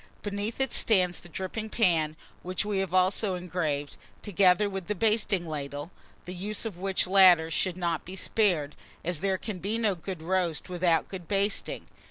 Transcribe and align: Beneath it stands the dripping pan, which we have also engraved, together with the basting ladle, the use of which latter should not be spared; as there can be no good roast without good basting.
Beneath 0.23 0.59
it 0.59 0.73
stands 0.73 1.19
the 1.19 1.29
dripping 1.29 1.69
pan, 1.69 2.15
which 2.41 2.65
we 2.65 2.79
have 2.79 2.91
also 2.91 3.35
engraved, 3.35 3.97
together 4.23 4.67
with 4.67 4.87
the 4.87 4.95
basting 4.95 5.47
ladle, 5.47 5.91
the 6.25 6.33
use 6.33 6.65
of 6.65 6.75
which 6.79 7.05
latter 7.05 7.51
should 7.51 7.77
not 7.77 8.03
be 8.03 8.15
spared; 8.15 8.73
as 9.03 9.19
there 9.19 9.37
can 9.37 9.59
be 9.59 9.77
no 9.77 9.93
good 9.93 10.23
roast 10.23 10.69
without 10.69 11.07
good 11.07 11.27
basting. 11.27 11.85